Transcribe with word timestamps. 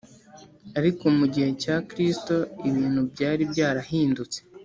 ariko 0.79 1.03
mu 1.17 1.25
gihe 1.33 1.49
cya 1.61 1.75
kristo 1.89 2.35
ibintu 2.69 3.01
byari 3.11 3.43
byarahindutse 3.51 4.39